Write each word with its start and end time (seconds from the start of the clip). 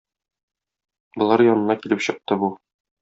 Болар 1.23 1.43
янына 1.49 1.77
килеп 1.85 2.03
чыкты 2.07 2.39
бу. 2.45 2.51